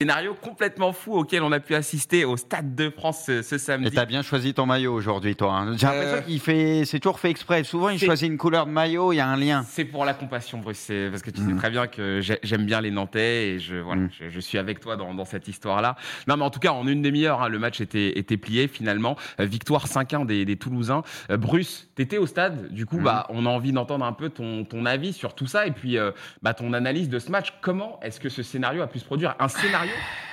[0.00, 3.58] scénario complètement fou auquel on a pu assister au Stade de France ce, ce Et
[3.58, 3.92] samedi.
[3.92, 5.52] t'as bien choisi ton maillot aujourd'hui, toi.
[5.52, 5.76] hein.
[5.76, 7.62] J'ai l'impression Euh, qu'il fait, c'est toujours fait exprès.
[7.62, 9.64] Souvent, il choisit une couleur de maillot, il y a un lien.
[9.68, 10.90] C'est pour la compassion, Bruce.
[11.10, 11.58] Parce que tu sais Mhm.
[11.58, 14.10] très bien que j'ai- j'aime bien les Nantais et je, voilà, Mhm.
[14.18, 15.94] je, je suis avec toi dans, dans cette histoire-là.
[16.26, 19.16] Non, mais en tout cas, en une demi-heure, hein, le match était, était plié finalement.
[19.38, 21.04] Euh, victoire 5-1 des, des Toulousains.
[21.30, 22.72] Euh, Bruce, t'étais au stade.
[22.72, 23.04] Du coup, Mhm.
[23.04, 25.96] bah, on a envie d'entendre un peu ton, ton avis sur tout ça et puis
[26.42, 27.54] bah, ton analyse de ce match.
[27.60, 29.36] Comment est-ce que ce scénario a pu se produire?
[29.38, 29.83] Un scénario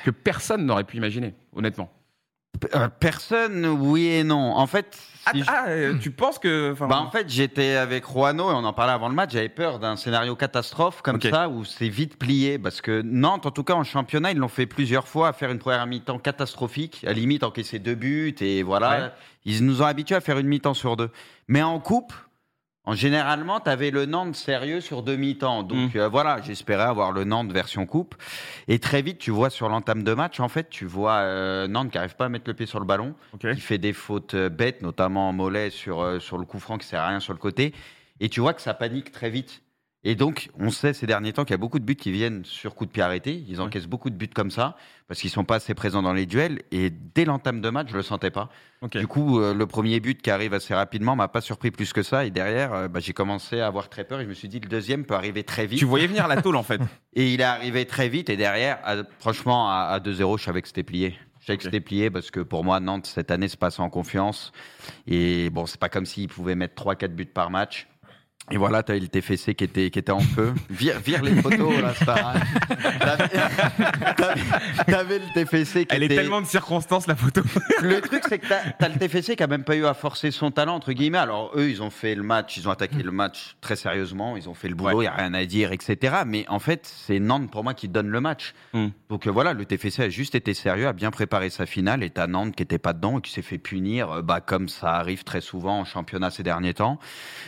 [0.05, 1.91] que personne n'aurait pu imaginer, honnêtement.
[2.75, 4.55] Euh, personne, oui et non.
[4.55, 6.73] En fait, Ah, je- ah, euh, tu penses que.
[6.73, 9.31] enfin, Bah, en fait, j'étais avec Roano et on en parlait avant le match.
[9.31, 13.51] J'avais peur d'un scénario catastrophe comme ça où c'est vite plié parce que Nantes, en
[13.51, 17.03] tout cas en championnat, ils l'ont fait plusieurs fois à faire une première mi-temps catastrophique,
[17.03, 18.89] à la limite encaisser deux buts et voilà.
[18.99, 19.11] Ouais.
[19.45, 21.09] Ils nous ont habitués à faire une mi-temps sur deux.
[21.47, 22.13] Mais en coupe,
[22.85, 25.63] en généralement, tu avais le Nantes sérieux sur deux mi-temps.
[25.63, 25.97] Donc Mm.
[25.99, 28.15] euh, voilà, j'espérais avoir le Nantes version coupe.
[28.67, 31.91] Et très vite, tu vois sur l'entame de match, en fait, tu vois euh, Nantes
[31.91, 33.53] qui arrive pas à mettre le pied sur le ballon ok.
[33.53, 36.77] qui fait des fautes euh, bêtes, notamment en mollet sur, euh, sur le coup franc
[36.79, 37.73] qui sert à rien sur le côté.
[38.19, 39.61] Et tu vois que ça panique très vite.
[40.03, 42.43] Et donc, on sait ces derniers temps qu'il y a beaucoup de buts qui viennent
[42.43, 43.43] sur coup de pied arrêté.
[43.47, 44.75] Ils encaissent beaucoup de buts comme ça
[45.07, 46.63] parce qu'ils sont pas assez présents dans les duels.
[46.71, 48.49] Et dès l'entame de match, je le sentais pas.
[48.99, 52.01] Du coup, euh, le premier but qui arrive assez rapidement m'a pas surpris plus que
[52.01, 52.25] ça.
[52.25, 54.19] Et derrière, euh, bah, j'ai commencé à avoir très peur.
[54.21, 55.77] Et je me suis dit, le deuxième peut arriver très vite.
[55.77, 56.81] Tu voyais venir la tôle en fait.
[57.13, 58.31] Et il est arrivé très vite.
[58.31, 61.15] Et derrière, à- franchement, à, à 2-0, je savais que c'était plié.
[61.41, 63.89] Je savais que c'était plié parce que pour moi, Nantes, cette année, se passe en
[63.91, 64.51] confiance.
[65.05, 67.87] Et bon, c'est pas comme s'ils pouvaient mettre 3-4 buts par match.
[68.49, 70.53] Et voilà, tu as eu le TFC qui était, qui était en feu.
[70.69, 72.33] Vire, vire les photos, là, Star.
[74.87, 77.41] T'avais- le TFC qui Elle est tellement de circonstances la photo.
[77.81, 80.31] Le truc, c'est que t'as as le TFC qui a même pas eu à forcer
[80.31, 81.17] son talent, entre guillemets.
[81.19, 84.49] Alors, eux, ils ont fait le match, ils ont attaqué le match très sérieusement, ils
[84.49, 85.07] ont fait le boulot, il Ouais.
[85.07, 86.17] a rien à dire, etc.
[86.25, 88.53] Mais en fait, c'est Nantes, pour moi, qui donne le match.
[88.73, 88.87] Mm.
[89.09, 92.09] Donc euh, voilà, le TFC a juste été sérieux, a bien préparé sa finale, et
[92.09, 94.93] t'as Nantes qui était pas dedans et qui s'est fait punir, euh, bah, comme ça
[94.95, 96.99] arrive très souvent en championnat ces derniers temps.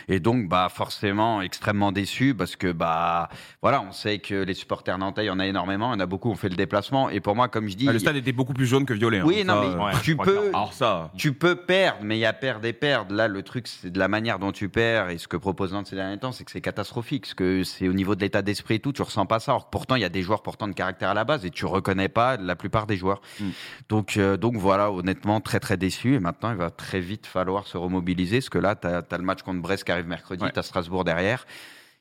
[0.08, 3.28] Et donc, bah, forcément, extrêmement déçu parce que, bah,
[3.62, 6.00] voilà, on sait que les supporters nantais, il y en a énormément, il y en
[6.00, 7.10] a beaucoup, ont fait le déplacement.
[7.10, 7.86] Et pour moi, comme je dis.
[7.88, 9.18] Ah, le stade était beaucoup plus jaune que violet.
[9.20, 9.24] hein.
[9.26, 11.10] Oui, Ça, non, mais euh, tu peux- Alors ça.
[11.16, 13.14] Tu peux perdre, mais il y a perdre et perdre.
[13.14, 15.10] Là, le truc, c'est de la manière dont tu perds.
[15.10, 17.22] Et ce que propose Nantes ces derniers temps, c'est que c'est catastrophique.
[17.24, 19.52] Parce que c'est au niveau de l'état d'esprit et tout, tu ressens pas ça.
[19.52, 21.50] Alors que pourtant, il y a des joueurs portant de caractère à la base et
[21.50, 23.20] tu reconnais pas la plupart des joueurs.
[23.40, 23.44] Mm.
[23.88, 26.14] Donc, euh, donc voilà, honnêtement, très très déçu.
[26.14, 28.38] Et maintenant, il va très vite falloir se remobiliser.
[28.38, 30.50] Parce que là, tu as, le match contre Brest qui arrive mercredi, Ouais.
[30.52, 31.46] tu as Strasbourg derrière.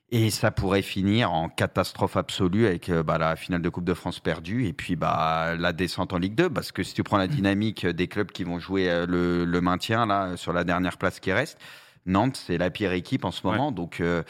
[0.09, 3.93] Et ça pourrait finir en catastrophe absolue avec euh, bah, la finale de Coupe de
[3.93, 6.49] France perdue et puis bah, la descente en Ligue 2.
[6.49, 9.61] Parce que si tu prends la dynamique des clubs qui vont jouer euh, le, le
[9.61, 11.59] maintien là, sur la dernière place qui reste,
[12.05, 13.71] Nantes, c'est la pire équipe en ce moment.
[13.71, 14.23] Donc, euh,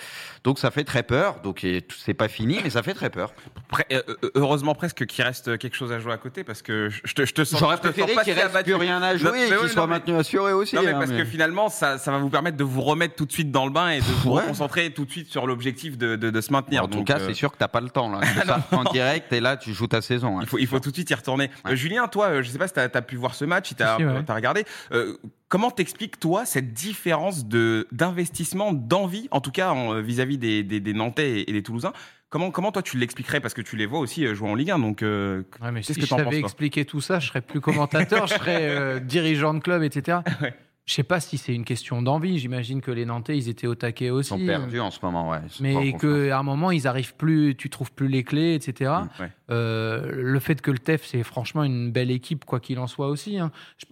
[0.44, 1.42] donc ça fait très peur.
[1.42, 1.66] Donc
[2.06, 3.34] c'est pas fini, mais ça fait très peur.
[3.70, 6.90] Pré- euh, euh, heureusement presque qu'il reste quelque chose à jouer à côté parce que
[6.90, 7.60] je te, je te sens.
[7.60, 10.16] J'aurais préféré qu'il reste plus rien à jouer et qu'il oui, soit non, mais- maintenu
[10.16, 10.76] assuré aussi.
[10.76, 13.16] Non mais hein, parce mais- que finalement ça, ça va vous permettre de vous remettre
[13.16, 14.44] tout de suite dans le bain et de vous Ouais.
[14.46, 16.84] concentrer tout de suite sur l'objectif de, de, de se maintenir.
[16.84, 18.22] en tout Donc, cas, euh, c'est sûr que t'as pas le temps là.
[18.26, 20.38] Fais ça en direct et là, tu joues ta saison.
[20.38, 20.44] hein.
[20.44, 21.50] Il faut, il faut tout de suite y retourner.
[21.68, 23.76] Euh, Julien, toi, euh, je sais pas si tu as, pu voir ce match, si
[23.76, 24.24] tu as, Si, si, ouais.
[24.30, 24.66] regardé.
[24.92, 25.18] Euh,
[25.54, 30.64] comment t'expliques, toi, cette différence de- d'investissement, d'envie, en tout cas en, euh, vis-à-vis des,
[30.64, 31.94] des- des Nantais et, des Toulousains?
[32.32, 33.40] Comment, comment toi tu l'expliquerais?
[33.40, 34.80] Parce que tu les vois aussi euh, jouer en Ligue 1.
[34.80, 37.62] Donc, euh, Ouais, mais Qu'est-ce si que je penses, expliquer tout ça, je serais plus
[37.62, 40.18] commentateur, je serais euh, dirigeant de club, etc.
[40.42, 40.56] Ouais.
[40.88, 42.40] Je sais pas si c'est une question d'envie.
[42.40, 44.30] J'imagine que les Nantais, ils étaient au taquet Ils aussi.
[44.30, 45.38] sont perdus en ce moment, ouais.
[45.60, 48.92] Ils Mais qu'à un moment, ils arrivent plus, tu trouves plus les clés, etc.
[48.92, 49.30] Mm, ouais.
[49.52, 53.08] Euh, le fait que le TEF, c'est franchement une belle équipe, quoi qu'il en soit
[53.10, 53.38] aussi.
[53.38, 53.52] hein.
[53.78, 53.86] Je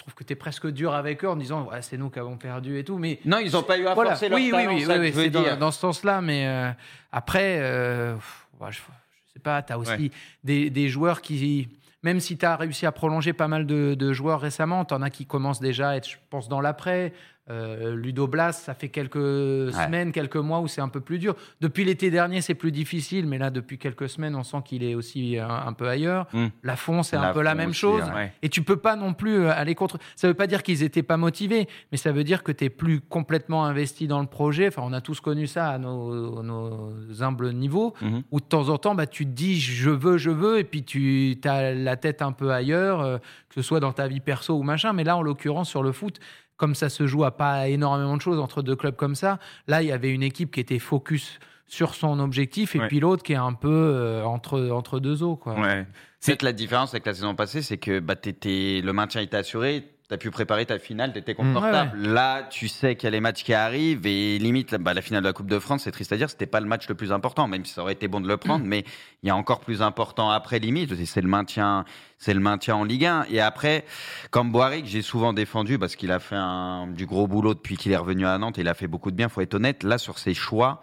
[0.00, 2.36] trouve que tu es presque dur avec eux en disant ouais, c'est nous qui avons
[2.36, 2.98] perdu et tout.
[2.98, 4.10] Mais Non, ils n'ont pas eu à voilà.
[4.10, 6.20] forcer leur oui, talent, oui, oui, je c'est dans, dans ce sens-là.
[6.20, 6.70] Mais euh,
[7.12, 8.14] après, euh,
[8.60, 10.10] ouais, je, je sais pas, tu as aussi Ouais.
[10.44, 11.68] des, des joueurs qui,
[12.02, 15.02] même si tu as réussi à prolonger pas mal de, de joueurs récemment, tu en
[15.02, 17.12] as qui commencent déjà à être, je pense, dans l'après.
[17.48, 21.34] Euh, Ludo Blas, ça fait quelques semaines, quelques mois où c'est un peu plus dur.
[21.60, 24.94] Depuis l'été dernier, c'est plus difficile, mais là, depuis quelques semaines, on sent qu'il est
[24.94, 26.26] aussi un, un peu ailleurs.
[26.32, 26.46] Mm.
[26.62, 28.02] Lafont, c'est un peu la même aussi, chose.
[28.14, 28.32] ouais.
[28.42, 29.98] Et tu peux pas non plus euh, aller contre.
[30.14, 32.70] Ça veut pas dire qu'ils étaient pas motivés, mais ça veut dire que tu es
[32.70, 34.68] plus complètement investi dans le projet.
[34.68, 36.92] Enfin, on a tous connu ça à nos, nos
[37.22, 38.22] humbles niveaux, Mhm.
[38.30, 40.84] où de temps en temps, bah, tu te dis je veux, je veux, et puis
[40.84, 43.18] tu as la tête un peu ailleurs, euh,
[43.48, 44.92] que ce soit dans ta vie perso ou machin.
[44.92, 46.20] Mais là, en l'occurrence, sur le foot,
[46.60, 49.80] comme ça se joue à pas énormément de choses entre deux clubs comme ça, là,
[49.82, 52.88] il y avait une équipe qui était focus sur son objectif, et Ouais.
[52.88, 55.36] puis l'autre qui est un peu euh, entre, entre deux eaux.
[55.36, 55.58] Quoi.
[55.58, 55.86] Ouais.
[56.18, 59.36] C'est que la différence avec la saison passée, c'est que bah, t'étais- le maintien était
[59.38, 59.84] assuré.
[60.10, 61.96] Tu as pu préparer ta finale, tu étais confortable.
[61.96, 62.02] Mmh.
[62.02, 65.02] Ouais, Là, tu sais qu'il y a les matchs qui arrivent et limite, bah, la
[65.02, 66.96] finale de la Coupe de France, c'est triste à dire, c'était pas le match le
[66.96, 68.84] plus important, même si ça aurait été bon de le prendre, mais
[69.22, 71.84] il y a encore plus important après limite, c'est le maintien,
[72.18, 73.26] c'est le maintien en Ligue 1.
[73.30, 73.84] Et après,
[74.32, 77.92] comme Boiric, j'ai souvent défendu parce qu'il a fait un, du gros boulot depuis qu'il
[77.92, 79.84] est revenu à Nantes, il a fait beaucoup de bien, faut être honnête.
[79.84, 80.82] Là, sur ses choix,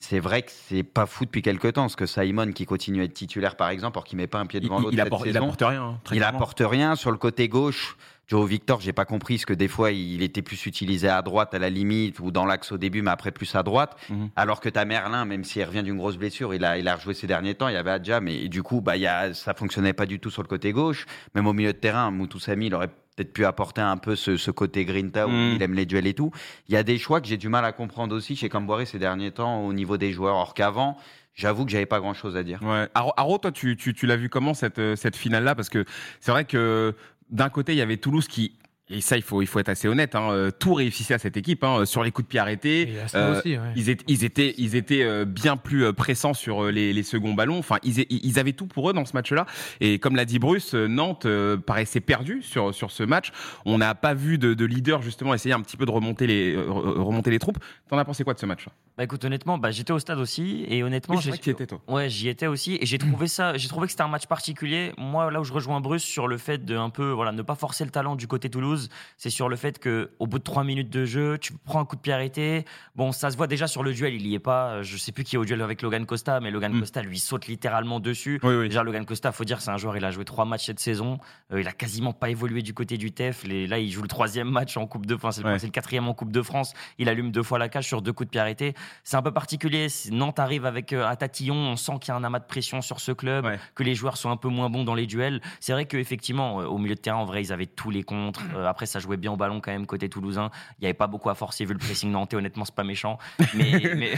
[0.00, 3.04] c'est vrai que c'est pas fou depuis quelques temps, parce que Simon qui continue à
[3.04, 5.32] être titulaire par exemple, alors qu'il met pas un pied devant l'autre il, apporte, il
[5.32, 5.82] saison, apporte rien.
[5.82, 6.36] hein, il clairement.
[6.36, 7.96] apporte rien sur le côté gauche.
[8.26, 11.52] Joe Victor, j'ai pas compris ce que des fois il était plus utilisé à droite
[11.54, 13.96] à la limite ou dans l'axe au début, mais après plus à droite.
[14.08, 14.30] Mhm.
[14.36, 17.12] Alors que ta Merlin, même s'il revient d'une grosse blessure, il a, il a rejoué
[17.14, 17.68] ces derniers temps.
[17.68, 20.20] Il y avait Adja, mais du coup, bah, il y a, ça fonctionnait pas du
[20.20, 21.04] tout sur le côté gauche.
[21.34, 24.36] Même au milieu de terrain, Moutou Sami, il aurait peut-être pu apporter un peu ce,
[24.36, 25.52] ce côté grinta où Mhm.
[25.56, 26.30] il aime les duels et tout.
[26.68, 28.98] Il y a des choix que j'ai du mal à comprendre aussi chez Camboire ces
[28.98, 30.34] derniers temps au niveau des joueurs.
[30.34, 30.96] Or qu'avant,
[31.34, 32.60] j'avoue que j'avais pas grand chose à dire.
[32.62, 32.88] Ouais.
[32.94, 35.54] Aro, Aro, toi, tu, tu, tu l'as vu comment cette, cette finale-là?
[35.54, 35.84] Parce que
[36.18, 36.94] c'est vrai que
[37.30, 38.52] d'un côté, il y avait Toulouse qui.
[38.90, 40.14] Et ça, il faut, il faut être assez honnête.
[40.14, 42.92] Hein, euh, tout réussissait à cette équipe hein, sur les coups de pied arrêtés.
[42.92, 43.72] Et à ça Euh, aussi, ouais.
[43.76, 47.02] Ils étaient, ils étaient, ils étaient euh, bien plus euh, pressants sur euh, les, les
[47.02, 47.56] seconds ballons.
[47.58, 49.46] Enfin, ils, ils avaient tout pour eux dans ce match-là.
[49.80, 53.30] Et comme l'a dit Bruce, euh, Nantes euh, paraissait perdu sur sur ce match.
[53.64, 56.54] On n'a pas vu de, de leader justement essayer un petit peu de remonter les
[56.54, 57.58] euh, re- remonter les troupes.
[57.88, 58.72] T'en as pensé quoi de ce match-là?
[58.98, 61.42] Bah écoute, honnêtement, bah, j'étais au stade aussi et honnêtement, Oui, c'est j'ai- vrai que
[61.44, 61.80] tu y étais, toi.
[61.88, 64.92] Ouais, j'y étais aussi et j'ai trouvé ça, j'ai trouvé que c'était un match particulier.
[64.98, 67.54] Moi, là où je rejoins Bruce sur le fait de un peu, voilà, ne pas
[67.54, 68.73] forcer le talent du côté Toulouse,
[69.16, 71.84] c'est sur le fait que au bout de trois minutes de jeu, tu prends un
[71.84, 72.64] coup de pied arrêté.
[72.96, 74.82] Bon, ça se voit déjà sur le duel, il y est pas.
[74.82, 76.80] Je sais plus qui est au duel avec Logan Costa, mais Logan Mm.
[76.80, 78.40] Costa lui saute littéralement dessus.
[78.42, 78.68] Oui, oui.
[78.68, 81.18] Déjà, Logan Costa, faut dire, c'est un joueur, il a joué trois matchs cette saison.
[81.52, 83.44] Euh, il a quasiment pas évolué du côté du TEF.
[83.44, 85.36] Les- là, il joue le troisième match en Coupe de France.
[85.36, 85.58] C'est le, Ouais.
[85.58, 86.72] c'est le quatrième en Coupe de France.
[86.98, 88.74] Il allume deux fois la cage sur deux coups de pied arrêtés.
[89.02, 89.86] C'est un peu particulier.
[90.10, 91.54] Nantes arrive avec euh, un tatillon.
[91.54, 93.58] On sent qu'il y a un amas de pression sur ce club, Ouais.
[93.74, 95.40] que les joueurs sont un peu moins bons dans les duels.
[95.60, 98.42] C'est vrai qu'effectivement, au milieu de terrain, en vrai, ils avaient tous les contres.
[98.64, 100.50] Euh, après, ça jouait bien au ballon quand même côté toulousain.
[100.78, 102.36] Il n'y avait pas beaucoup à forcer vu le pressing nantais.
[102.36, 103.18] Honnêtement, c'est pas méchant.
[103.54, 104.14] Mais, mais,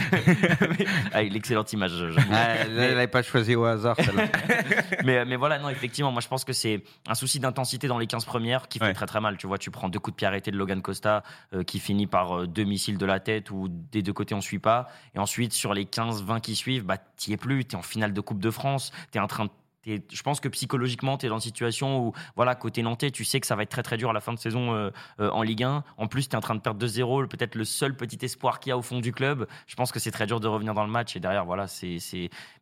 [0.59, 1.91] mais- ah, l'excellente image.
[2.31, 3.95] Ah, elle n'avait pas choisi au hasard,
[5.03, 8.07] mais, mais voilà, non, effectivement, moi je pense que c'est un souci d'intensité dans les
[8.07, 8.93] 15 premières qui fait Ouais.
[8.93, 9.37] très très mal.
[9.37, 11.23] Tu vois, tu prends deux coups de pied arrêtés de Logan Costa
[11.53, 14.41] euh, qui finit par euh, deux missiles de la tête ou des deux côtés on
[14.41, 14.87] suit pas.
[15.15, 18.21] Et ensuite, sur les 15-20 qui suivent, bah, t'y es plus, t'es en finale de
[18.21, 19.49] Coupe de France, t'es en train de.
[19.87, 23.23] T'es- Je pense que psychologiquement, tu es dans une situation où, voilà, côté nantais, tu
[23.25, 24.89] sais que ça va être très très dur à la fin de saison euh,
[25.19, 25.83] euh, en Ligue 1.
[25.97, 28.69] En plus, tu es en train de perdre 2-0, peut-être le seul petit espoir qu'il
[28.69, 29.47] y a au fond du club.
[29.67, 31.15] Je pense que c'est très dur de revenir dans le match.
[31.15, 31.97] Et derrière, voilà, c'est.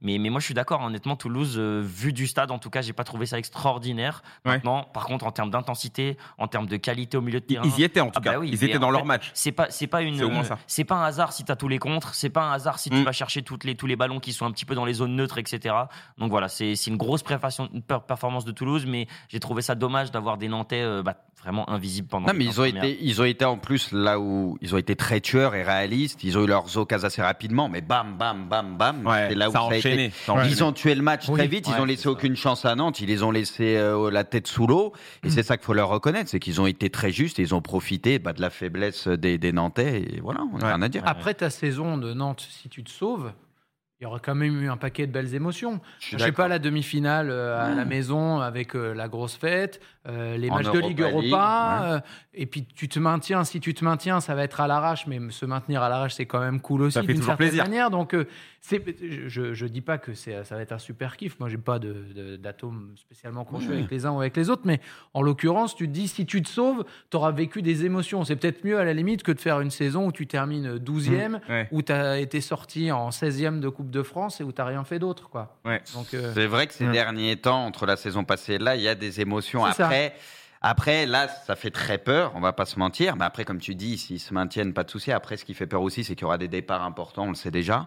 [0.02, 2.82] Mais, mais moi, je suis d'accord, honnêtement, Toulouse, euh, vu du stade, en tout cas,
[2.82, 4.22] j'ai pas trouvé ça extraordinaire.
[4.46, 4.54] Ouais.
[4.54, 7.64] Maintenant, par contre, en termes d'intensité, en termes de qualité au milieu de terrain.
[7.66, 8.40] Ils y étaient en tout Ah bah cas.
[8.40, 9.32] oui, Ils étaient en dans leur match.
[9.34, 10.22] C'est pas, pas une,
[10.68, 12.90] C'est pas un hasard si tu as tous les contres, c'est pas un hasard si
[12.90, 13.04] tu Mm.
[13.04, 15.16] vas chercher toutes les, tous les ballons qui sont un petit peu dans les zones
[15.16, 15.76] neutres, etc.
[16.18, 20.48] Donc voilà, c'est une grosse performance de Toulouse, mais j'ai trouvé ça dommage d'avoir des
[20.48, 22.84] Nantais euh, bah, vraiment invisibles pendant Non, mais 15 ils ont, premières.
[22.86, 26.24] été, ils ont été en plus là où ils ont été très tueurs et réalistes.
[26.24, 29.06] Ils ont eu leurs occasions assez rapidement, mais bam, bam, bam, bam.
[29.06, 30.12] Ouais, c'est là où ça a ça a été- enchaîné.
[30.28, 30.48] a.
[30.48, 31.36] Ils ont tué le match Oui.
[31.36, 31.68] très vite.
[31.68, 32.12] Ils Ouais, ont laissé ça.
[32.12, 33.00] aucune chance à Nantes.
[33.00, 34.94] Ils les ont laissés euh, la tête sous l'eau.
[35.24, 37.38] Et c'est ça qu'il faut leur reconnaître, c'est qu'ils ont été très justes.
[37.40, 40.02] Et ils ont profité bah, de la faiblesse des, des Nantais.
[40.02, 40.74] Et voilà, on n'a Ouais.
[40.74, 41.04] rien à dire.
[41.06, 43.32] Après ta saison de Nantes, si tu te sauves,
[44.06, 45.80] il y aura quand même eu un paquet de belles émotions.
[46.00, 47.78] Je Je sais pas, la demi-finale euh, à Mmh.
[47.78, 52.02] la maison avec euh, la grosse fête, euh, les En matchs de Ligue Europa ouais.
[52.36, 53.44] et puis tu te maintiens.
[53.44, 56.28] Si tu te maintiens, ça va être à l'arrache, mais se maintenir à l'arrache, c'est
[56.28, 57.64] quand même cool aussi d'une certaine plaisir.
[57.64, 57.90] manière.
[57.90, 58.16] Donc,
[58.70, 61.40] je, je dis pas que c'est, ça va être un super kiff.
[61.40, 64.64] Moi, j'ai pas de, de- d'atome spécialement crochu avec les uns ou avec les autres,
[64.66, 64.80] mais
[65.14, 68.24] en l'occurrence, tu te dis si tu te sauves, tu auras vécu des émotions.
[68.24, 71.40] C'est peut-être mieux à la limite que de faire une saison où tu termines 12e
[71.50, 71.68] Ouais.
[71.72, 74.66] où tu as été sorti en 16e de Coupe de France et où tu n'as
[74.68, 75.30] rien fait d'autre.
[75.30, 75.60] Quoi.
[75.66, 75.82] Ouais.
[76.14, 78.88] Euh, C'est vrai que ces derniers temps, entre la saison passée et là, il y
[78.88, 79.66] a des émotions.
[79.74, 79.90] Ça.
[80.68, 83.18] Après, là, ça fait très peur, on va pas se mentir.
[83.18, 85.12] Mais après, comme tu dis, s'ils se maintiennent, pas de souci.
[85.12, 87.36] Après, ce qui fait peur aussi, c'est qu'il y aura des départs importants, on le
[87.36, 87.86] sait déjà.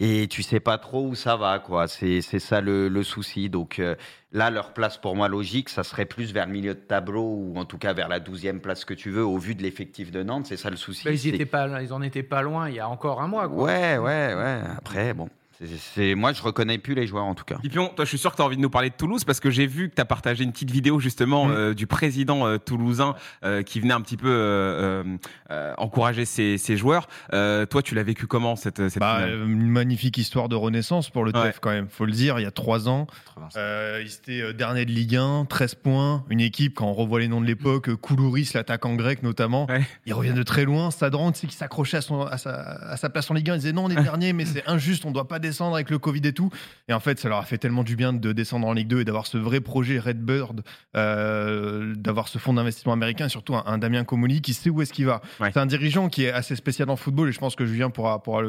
[0.00, 1.86] Et tu sais pas trop où ça va, quoi.
[1.86, 3.48] C'est ça le, le souci.
[3.48, 3.94] Donc euh,
[4.32, 7.56] là, leur place pour moi logique, ça serait plus vers le milieu de tableau ou
[7.56, 10.24] en tout cas vers la 12e place que tu veux, au vu de l'effectif de
[10.24, 10.46] Nantes.
[10.46, 11.04] C'est ça le souci.
[11.04, 13.48] bah, ils, étaient pas, ils en étaient pas loin il y a encore un mois.
[13.48, 13.66] Quoi.
[13.66, 14.60] Ouais, ouais, ouais.
[14.76, 15.28] Après, bon.
[15.60, 17.56] C'est- c'est moi, je reconnais plus les joueurs en tout cas.
[17.62, 19.40] Pipion, toi, je suis sûr que tu as envie de nous parler de Toulouse parce
[19.40, 21.50] que j'ai vu que tu as partagé une petite vidéo justement Mm.
[21.52, 23.14] euh, du président euh, toulousain
[23.44, 25.16] euh, qui venait un petit peu euh, euh,
[25.50, 27.08] euh, encourager ses, ses joueurs.
[27.32, 31.24] Euh, toi, tu l'as vécu comment cette, cette Bah, une magnifique histoire de renaissance pour
[31.24, 31.42] le Ouais.
[31.44, 32.38] TEF quand même, faut le dire.
[32.38, 33.58] Il y a trois ans, 85.
[33.60, 36.24] euh, ils étaient euh, dernier de Ligue 1, 13 points.
[36.30, 39.86] Une équipe, quand on revoit les noms de l'époque, euh, Koulouris, l'attaquant grec notamment, Ouais.
[40.06, 40.90] ils reviennent de très loin.
[40.90, 43.54] Sadran, tu sais, qui s'accrochait à, son- à sa, à sa place en Ligue 1,
[43.54, 45.38] il disait non, on est dernier, mais c'est injuste, on doit pas
[45.74, 46.50] avec le Covid et tout.
[46.88, 49.00] Et en fait, ça leur a fait tellement du bien de descendre en Ligue 2
[49.00, 50.62] et d'avoir ce vrai projet Redbird,
[50.96, 54.92] euh, d'avoir ce fonds d'investissement américain et surtout un, Damien Comoli qui sait où est-ce
[54.92, 55.20] qu'il va.
[55.38, 57.90] C'est un dirigeant qui est assez spécial dans le football et je pense que Julien
[57.90, 58.42] pourra, pourra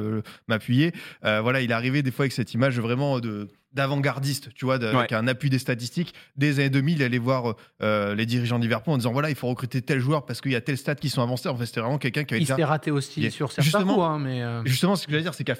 [0.47, 0.93] m'appuyer.
[1.25, 4.75] Euh, voilà, il est arrivé des fois avec cette image vraiment de d'avant-gardiste, tu vois,
[4.75, 6.13] avec un appui des statistiques.
[6.35, 9.35] Dès les années 2000, il allait voir euh, les dirigeants d'Hiverpool en disant voilà, il
[9.35, 11.49] faut recruter tel joueur parce qu'il y a tel stade qui sont avancés.
[11.49, 12.43] En fait, c'était vraiment quelqu'un qui avait.
[12.43, 15.17] Il s'était raté aussi sur certains justement, coups, hein, mais euh, Justement, ce que je
[15.17, 15.55] veux dire, c'est qu'à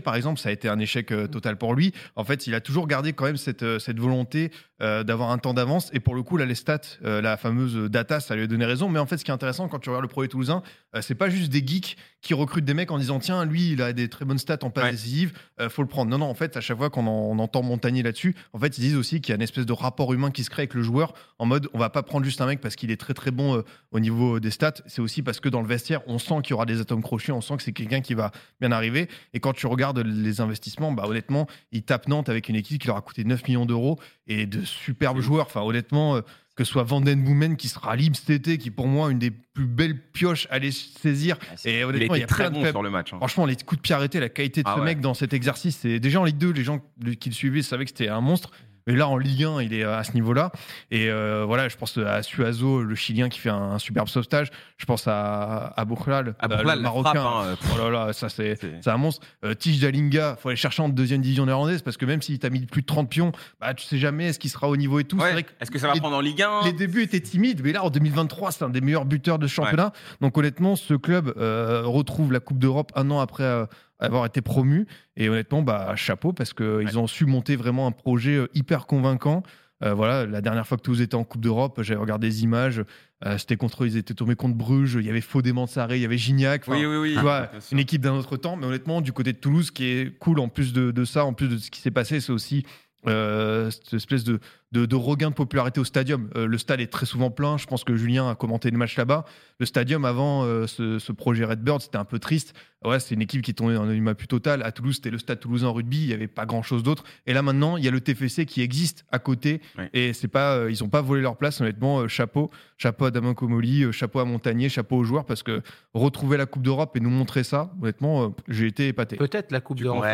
[0.00, 1.92] par exemple, ça a été un échec euh, total pour lui.
[2.14, 5.88] En fait, il a toujours gardé quand même cette, cette volonté d'avoir un temps d'avance.
[5.94, 8.90] Et pour le coup, là, les stats, la fameuse data, ça lui a donné raison.
[8.90, 10.62] Mais en fait, ce qui est intéressant quand tu regardes le projet toulousain,
[11.02, 13.92] c'est pas juste des geeks qui recrutent des mecs en disant tiens, lui, il a
[13.92, 15.32] des très bonnes stats en passe décisive,
[15.68, 16.10] faut le prendre.
[16.10, 18.96] Non, non, en fait, à chaque fois qu'on entend Montagnier là-dessus, en fait, ils disent
[18.96, 21.14] aussi qu'il y a une espèce de rapport humain qui se crée avec le joueur
[21.38, 23.56] en mode on va pas prendre juste un mec parce qu'il est très très bon
[23.56, 24.74] euh, au niveau des stats.
[24.86, 27.32] C'est aussi parce que dans le vestiaire, on sent qu'il y aura des atomes crochus,
[27.32, 29.08] on sent que c'est quelqu'un qui va bien arriver.
[29.34, 32.86] Et quand tu regardes les investissements, bah, honnêtement, ils tapent Nantes avec une équipe qui
[32.86, 35.46] leur a coûté 9 millions d'euros et de superbes joueurs.
[35.46, 36.16] Enfin, honnêtement.
[36.16, 36.20] Euh,
[36.56, 39.30] que ce soit Vanden Boomen qui sera libre cet été, qui pour moi une des
[39.30, 41.36] plus belles pioches à les saisir.
[41.66, 43.12] et honnêtement, il, y a très bon sur le match.
[43.12, 43.18] Hein.
[43.18, 45.78] Franchement, les coups de pied arrêtés, la qualité de ah ce mec dans cet exercice,
[45.82, 46.80] c'est déjà en Ligue 2, les gens
[47.20, 48.50] qui le suivaient savaient que c'était un monstre.
[48.86, 50.52] Mais là, en Ligue 1, il est à ce niveau-là.
[50.92, 54.50] Et euh, voilà, je pense à Suazo, le Chilien qui fait un, superbe sauvetage.
[54.78, 57.14] Je pense à, à Bourlal, euh, le Marocain.
[57.16, 59.26] Hein, oh là là, ça c'est un monstre.
[59.44, 62.48] Euh, Tige Dalinga, faut aller chercher en deuxième division néerlandaise parce que même s'il t'a
[62.48, 65.04] mis plus de 30 pions, bah, tu sais jamais est-ce qu'il sera au niveau et
[65.04, 65.18] tout.
[65.60, 67.90] Est-ce que ça va prendre en Ligue 1 Les débuts étaient timides, mais là, en
[67.90, 69.92] 2023, c'est un des meilleurs buteurs de championnat.
[70.20, 73.66] Donc honnêtement, ce club retrouve la Coupe d'Europe un an après
[73.98, 74.86] avoir été promu.
[75.16, 79.42] Et honnêtement, bah, chapeau, parce qu'ils ont su monter vraiment un projet euh, hyper convaincant.
[79.84, 82.82] Euh, voilà, la dernière fois que vous étiez en Coupe d'Europe, j'avais regardé des images.
[83.24, 84.96] Euh, c'était contre, ils étaient tombés contre Bruges.
[84.98, 86.64] Il y avait Fodé Mansaré, il y avait Gignac.
[86.68, 87.14] Oui, oui, oui.
[87.14, 88.56] Tu vois, une équipe d'un autre temps.
[88.56, 91.24] Mais honnêtement, du côté de Toulouse, ce qui est cool en plus de, de ça,
[91.24, 92.64] en plus de ce qui s'est passé, c'est aussi
[93.04, 94.40] cette espèce de,
[94.72, 96.28] de, regain de popularité au stadium.
[96.34, 97.56] le stade est très souvent plein.
[97.56, 99.24] Je pense que Julien a commenté le match là-bas.
[99.58, 102.54] Le stadium avant ce, ce, projet Redbird, c'était un peu triste
[102.86, 104.62] ouais, c'est une équipe qui est tombée dans un plus total.
[104.62, 107.04] À Toulouse, c'était le stade toulousain en rugby, il n'y avait pas grand chose d'autre.
[107.26, 109.60] Et là, maintenant, il y a le TFC qui existe à côté.
[109.92, 112.00] Et c'est pas, euh, ils n'ont pas volé leur place, honnêtement.
[112.00, 112.50] Euh, chapeau.
[112.78, 115.62] Chapeau à Damien Comoli, euh, chapeau à Montagnier, chapeau aux joueurs, parce que
[115.94, 119.16] retrouver la Coupe d'Europe et nous montrer ça, honnêtement, j'ai été épaté.
[119.16, 120.04] Peut-être la Coupe d'Europe.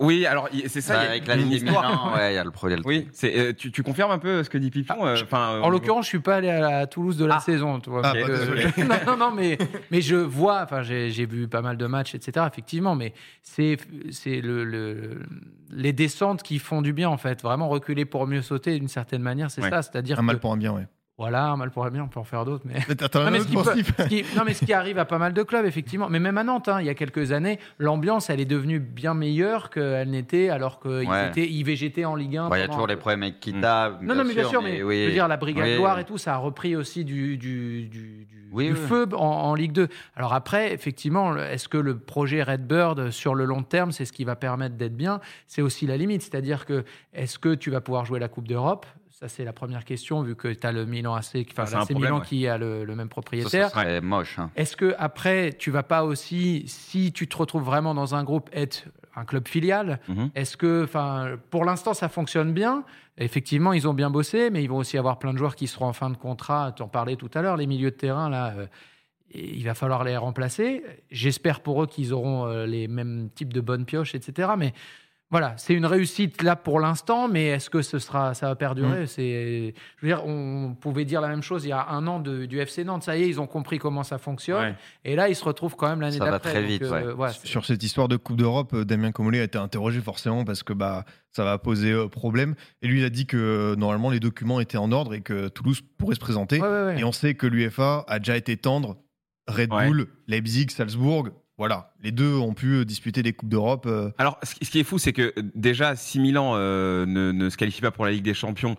[0.00, 0.94] Oui, alors c'est ça.
[0.94, 2.80] Bah, avec la ligne Milan, ouais, il y a le problème.
[2.84, 3.08] Oui,
[3.56, 6.20] tu, tu, confirmes un peu ce que dit Pipon ah, enfin, En l'occurrence, je suis
[6.20, 7.40] pas allé à, Toulouse de la ah.
[7.40, 7.80] saison.
[7.80, 8.14] Tu vois, ah,
[8.78, 9.58] non, non, non, mais,
[9.90, 12.46] mais je vois, enfin, j'ai vu pas mal de matchs, etc.
[12.50, 13.76] Effectivement, mais c'est
[14.24, 15.22] le,
[15.70, 17.42] les descentes qui font du bien, en fait.
[17.42, 19.82] Vraiment reculer pour mieux sauter, d'une certaine manière, c'est ça.
[19.82, 20.82] C'est-à-dire un mal pour un bien, oui.
[21.20, 22.64] Voilà, mal pour bien, on peut en faire d'autres.
[22.64, 22.80] Mais...
[23.14, 26.08] non, mais ce qui non, mais ce qui arrive à pas mal de clubs, effectivement.
[26.08, 29.12] Mais même à Nantes, hein, il y a quelques années, l'ambiance, elle est devenue bien
[29.12, 32.48] meilleure qu'elle n'était alors qu'ils étaient IVGT en Ligue 1.
[32.54, 33.98] Il y a toujours les problèmes avec Kita.
[34.00, 36.32] Non, non, mais bien sûr, mais, je veux dire, la Brigade Loire et tout, ça
[36.32, 39.88] a repris aussi du, du, du, du feu en, en, Ligue 2.
[40.16, 44.24] Alors après, effectivement, est-ce que le projet Redbird, sur le long terme, c'est ce qui
[44.24, 45.20] va permettre d'être bien?
[45.46, 46.22] C'est aussi la limite.
[46.22, 48.86] C'est-à-dire que, est-ce que tu vas pouvoir jouer la Coupe d'Europe?
[49.20, 52.46] Ça, c'est la première question, vu que tu as le Milan AC, enfin, Milan qui
[52.46, 53.68] a le, même propriétaire.
[53.68, 54.38] Ça, serait moche.
[54.38, 54.50] Hein.
[54.56, 58.48] Est-ce que après, tu vas pas aussi, si tu te retrouves vraiment dans un groupe,
[58.54, 58.84] être
[59.14, 60.30] un club filial mhm.
[60.34, 62.82] Est-ce que, enfin, pour l'instant, ça fonctionne bien?
[63.18, 65.86] Effectivement, ils ont bien bossé, mais ils vont aussi avoir plein de joueurs qui seront
[65.86, 66.72] en fin de contrat.
[66.74, 68.54] Tu en parlais tout à l'heure, les milieux de terrain, là.
[68.56, 68.66] Euh,
[69.32, 70.82] il va falloir les remplacer.
[71.10, 74.48] J'espère pour eux qu'ils auront euh, les mêmes types de bonnes pioches, etc.
[74.58, 74.72] Mais
[75.30, 79.04] voilà, c'est une réussite là pour l'instant, mais est-ce que ce sera, ça va perdurer
[79.04, 79.06] mm.
[79.06, 82.18] C'est, je veux dire, on pouvait dire la même chose il y a un an
[82.18, 83.04] du FC Nantes.
[83.04, 85.88] Ça y est, ils ont compris comment ça fonctionne, et là, ils se retrouvent quand
[85.88, 86.30] même l'année d'après.
[86.30, 86.82] Ça va très vite.
[86.82, 90.64] Euh, Sur cette histoire de Coupe d'Europe, euh, Damien Comolé a été interrogé forcément parce
[90.64, 92.56] que bah ça va poser euh, problème.
[92.82, 95.80] Et lui, il a dit que normalement les documents étaient en ordre et que Toulouse
[95.96, 96.56] pourrait se présenter.
[96.96, 98.96] et on sait que l'UFA a déjà été tendre.
[99.46, 103.86] Red Bull, Leipzig, Salzbourg, voilà, les deux ont pu euh, disputer des Coupes d'Europe.
[103.86, 104.10] Euh.
[104.18, 107.90] Alors, ce qui est fou, c'est que euh, déjà, si Milan ne, se qualifie pas
[107.90, 108.76] pour la Ligue des Champions,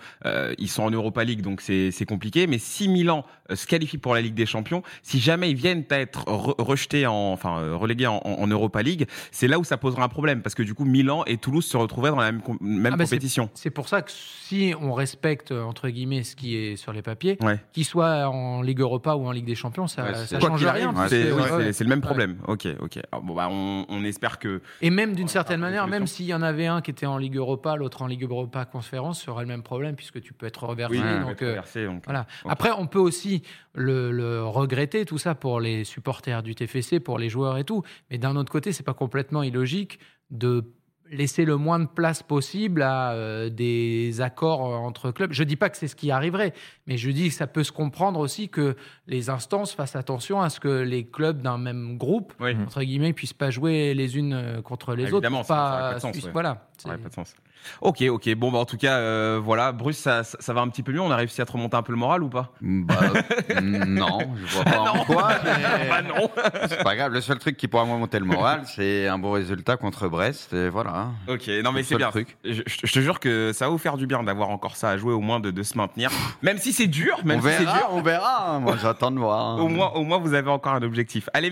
[0.58, 2.48] ils sont en Europa League, donc c'est compliqué.
[2.48, 6.00] Mais si Milan se qualifie pour la Ligue des Champions, si jamais ils viennent à
[6.00, 10.42] être rejetés, en, enfin relégués en, Europa League, c'est là où ça posera un problème,
[10.42, 13.06] parce que du coup, Milan et Toulouse se retrouveraient dans la même, même ah bah,
[13.06, 13.50] compétition.
[13.54, 17.38] C'est pour ça que si on respecte, entre guillemets, ce qui est sur les papiers,
[17.74, 20.94] qu'il soit en Ligue Europa ou en Ligue des Champions, ça ne change rien.
[21.10, 22.38] C'est le même problème.
[22.48, 23.00] Ok ok.
[23.12, 24.62] Bon, bah, on, espère que.
[24.82, 27.36] Et même d'une certaine manière, même s'il y en avait un qui était en Ligue
[27.36, 30.64] Europa, l'autre en Ligue Europa Conférence, ce serait le même problème puisque tu peux être
[30.64, 31.00] reversé.
[31.00, 32.26] Euh, donc, voilà.
[32.48, 37.30] Après, on peut aussi le, regretter, tout ça, pour les supporters du TFC, pour les
[37.30, 37.84] joueurs et tout.
[38.10, 40.00] Mais d'un autre côté, c'est pas complètement illogique
[40.30, 40.74] de
[41.12, 45.34] laisser le moins de place possible à euh, des accords euh, entre clubs.
[45.34, 46.54] Je dis pas que c'est ce qui arriverait,
[46.88, 48.76] mais je dis que ça peut se comprendre aussi que
[49.08, 52.56] les instances fassent attention à ce que les clubs d'un même groupe, Oui.
[52.64, 55.48] entre guillemets, puissent pas jouer les unes euh, contre les Évidemment, autres.
[55.50, 56.32] ça- Pas, ça pas de sens, suisse- ouais.
[56.32, 56.68] Voilà.
[56.78, 57.36] Ça pas de sens.
[57.82, 58.34] Ok, ok.
[58.34, 59.72] Bon, bah, en tout cas, euh, voilà.
[59.72, 61.02] Bruce, ça, ça, ça va un petit peu mieux?
[61.02, 62.54] On a réussi à te remonter un peu le moral ou pas?
[62.60, 62.96] Bah,
[63.62, 65.30] non, je vois pas en quoi.
[65.44, 66.30] mais Bah non.
[66.68, 67.14] C'est pas grave.
[67.14, 70.54] Le seul truc qui pourra me monter le moral, c'est un bon résultat contre Brest.
[70.54, 71.01] Et voilà.
[71.28, 72.10] Ok, non mais c'est bien.
[72.12, 72.38] truc.
[72.44, 75.14] Je, te jure que ça va vous faire du bien d'avoir encore ça à jouer,
[75.14, 76.12] au moins de, de se maintenir.
[76.42, 78.60] Même si c'est dur, même on si c'est dur, on verra.
[78.60, 79.58] Moi, j'attends de voir.
[79.64, 81.30] au moins, au moins vous avez encore un objectif.
[81.34, 81.50] Allez.